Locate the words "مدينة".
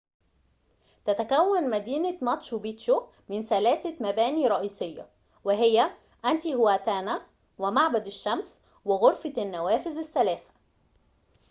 1.69-2.17